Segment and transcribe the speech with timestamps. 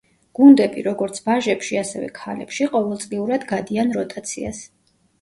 [0.37, 4.69] გუნდები, როგორც ვაჟებში, ასევე ქალებში ყოველწლიურად გადიან როტაციას.